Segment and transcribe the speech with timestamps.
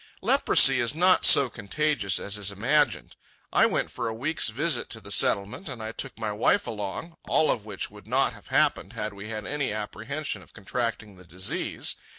[0.23, 3.15] Leprosy is not so contagious as is imagined.
[3.53, 7.51] I went for a week's visit to the Settlement, and I took my wife along—all
[7.51, 11.97] of which would not have happened had we had any apprehension of contracting the disease.